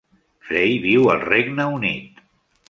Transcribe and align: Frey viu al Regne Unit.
Frey 0.47 0.71
viu 0.85 1.05
al 1.17 1.21
Regne 1.27 1.69
Unit. 1.77 2.25